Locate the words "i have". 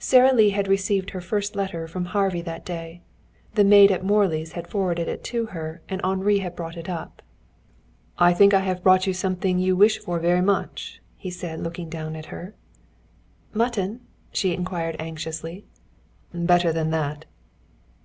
8.52-8.82